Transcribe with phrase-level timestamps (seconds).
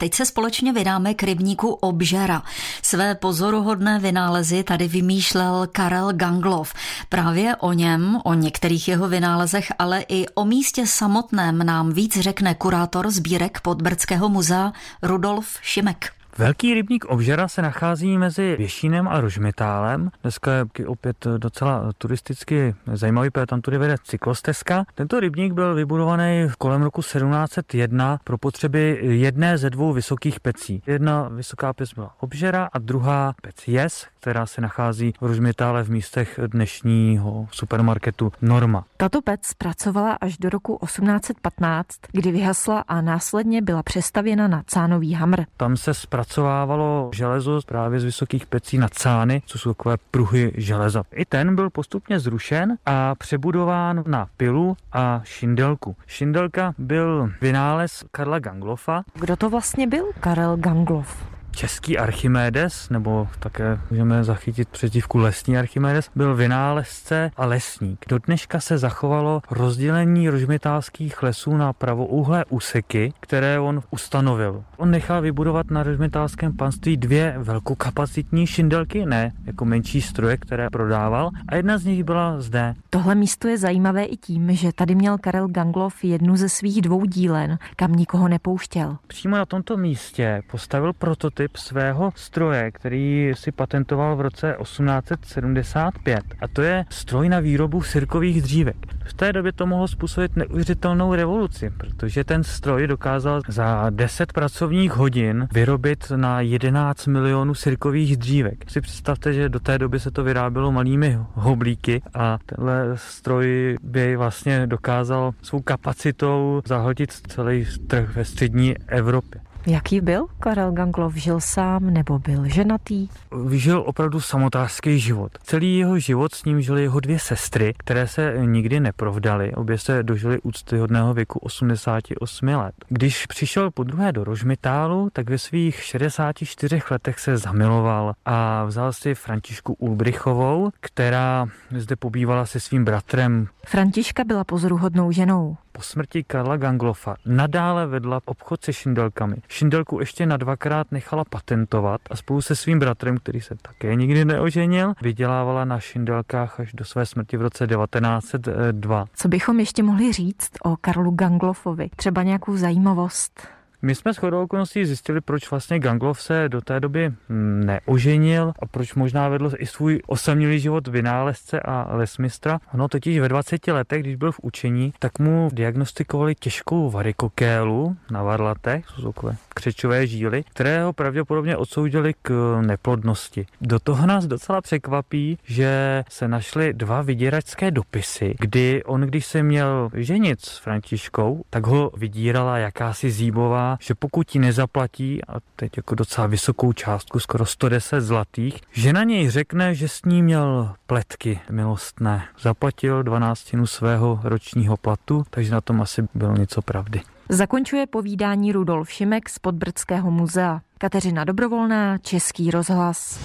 [0.00, 2.42] Teď se společně vydáme k rybníku Obžera.
[2.82, 6.74] Své pozoruhodné vynálezy tady vymýšlel Karel Ganglov.
[7.08, 12.54] Právě o něm, o některých jeho vynálezech, ale i o místě samotném nám víc řekne
[12.54, 14.72] kurátor sbírek Podbrdského muzea
[15.02, 16.12] Rudolf Šimek.
[16.38, 20.10] Velký rybník Obžera se nachází mezi Věšínem a Rožmitálem.
[20.22, 24.84] Dneska je opět docela turisticky zajímavý, protože tam tudy vede cyklostezka.
[24.94, 30.82] Tento rybník byl vybudovaný kolem roku 1701 pro potřeby jedné ze dvou vysokých pecí.
[30.86, 35.90] Jedna vysoká pec byla Obžera a druhá pec Jes, která se nachází v Rožmitále v
[35.90, 38.84] místech dnešního supermarketu Norma.
[38.96, 45.14] Tato pec pracovala až do roku 1815, kdy vyhasla a následně byla přestavěna na cánový
[45.14, 45.42] hamr.
[45.56, 45.94] Tam se
[46.26, 51.02] zpracovávalo železo právě z vysokých pecí na cány, co jsou takové pruhy železa.
[51.12, 55.96] I ten byl postupně zrušen a přebudován na pilu a šindelku.
[56.06, 59.02] Šindelka byl vynález Karla Ganglofa.
[59.14, 61.35] Kdo to vlastně byl Karel Ganglov?
[61.56, 68.04] Český Archimedes, nebo také můžeme zachytit přezdívku lesní Archimedes, byl vynálezce a lesník.
[68.08, 74.64] Do dneška se zachovalo rozdělení rožmitálských lesů na pravouhlé úseky, které on ustanovil.
[74.76, 81.30] On nechal vybudovat na rožmitálském panství dvě velkokapacitní šindelky, ne jako menší stroje, které prodával,
[81.48, 82.74] a jedna z nich byla zde.
[82.90, 87.04] Tohle místo je zajímavé i tím, že tady měl Karel Ganglov jednu ze svých dvou
[87.04, 88.96] dílen, kam nikoho nepouštěl.
[89.06, 96.20] Přímo na tomto místě postavil prototyp prototyp svého stroje, který si patentoval v roce 1875.
[96.40, 98.76] A to je stroj na výrobu sirkových dřívek.
[99.04, 104.92] V té době to mohlo způsobit neuvěřitelnou revoluci, protože ten stroj dokázal za 10 pracovních
[104.92, 108.70] hodin vyrobit na 11 milionů sirkových dřívek.
[108.70, 114.16] Si představte, že do té doby se to vyrábělo malými hoblíky a tenhle stroj by
[114.16, 119.40] vlastně dokázal svou kapacitou zahodit celý trh ve střední Evropě.
[119.68, 121.14] Jaký byl Karel Ganglov?
[121.14, 123.08] Žil sám nebo byl ženatý?
[123.46, 125.32] Vyžil opravdu samotářský život.
[125.42, 129.54] Celý jeho život s ním žili jeho dvě sestry, které se nikdy neprovdaly.
[129.54, 132.74] Obě se dožily úctyhodného věku 88 let.
[132.88, 138.92] Když přišel po druhé do Rožmitálu, tak ve svých 64 letech se zamiloval a vzal
[138.92, 141.46] si Františku Ulbrichovou, která
[141.76, 143.48] zde pobývala se svým bratrem.
[143.66, 145.56] Františka byla pozoruhodnou ženou.
[145.76, 149.36] Po smrti Karla Ganglofa nadále vedla obchod se šindelkami.
[149.48, 154.24] Šindelku ještě na dvakrát nechala patentovat a spolu se svým bratrem, který se také nikdy
[154.24, 159.04] neoženil, vydělávala na šindelkách až do své smrti v roce 1902.
[159.14, 161.88] Co bychom ještě mohli říct o Karlu Ganglofovi?
[161.96, 163.55] Třeba nějakou zajímavost?
[163.82, 168.66] My jsme s chodou okolností zjistili, proč vlastně Ganglov se do té doby neoženil a
[168.66, 172.60] proč možná vedl i svůj osamělý život vynálezce a lesmistra.
[172.74, 178.22] Ono totiž ve 20 letech, když byl v učení, tak mu diagnostikovali těžkou varikokélu na
[178.22, 183.46] varlatech, jsou takové křečové žíly, které ho pravděpodobně odsoudili k neplodnosti.
[183.60, 189.42] Do toho nás docela překvapí, že se našly dva vydíračské dopisy, kdy on, když se
[189.42, 195.76] měl ženit s Františkou, tak ho vydírala jakási zíbová že pokud ti nezaplatí, a teď
[195.76, 200.74] jako docela vysokou částku, skoro 110 zlatých, že na něj řekne, že s ní měl
[200.86, 202.24] pletky milostné.
[202.40, 207.00] Zaplatil dvanáctinu svého ročního platu, takže na tom asi bylo něco pravdy.
[207.28, 210.60] Zakončuje povídání Rudolf Šimek z Podbrdského muzea.
[210.78, 213.20] Kateřina Dobrovolná, Český rozhlas.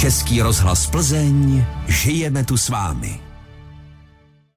[0.00, 3.20] Český rozhlas Plzeň, žijeme tu s vámi.